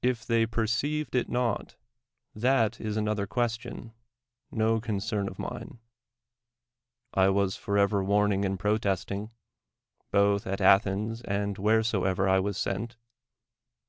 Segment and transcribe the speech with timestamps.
[0.00, 1.74] If they perceived it not,
[2.36, 3.92] that is another ques tion,
[4.52, 5.80] no concern of mine.
[7.14, 9.32] I was forever warning and protesting,
[10.12, 12.96] both at Athens and wheresoever I was sent.